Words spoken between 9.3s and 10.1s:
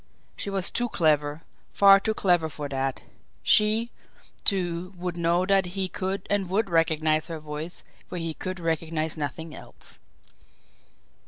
else.